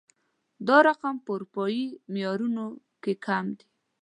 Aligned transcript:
دا 0.67 0.77
رقم 0.87 1.15
په 1.23 1.29
اروپايي 1.35 1.85
معيارونو 2.11 2.65
کې 3.03 3.13
کم 3.25 3.45
دی 3.57 3.65